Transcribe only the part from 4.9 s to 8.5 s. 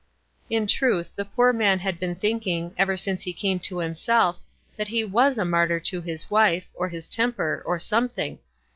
teas a martyr to his wife, or his temper, or something.